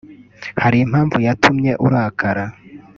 [0.63, 2.43] Hari impamvu yatumye urakara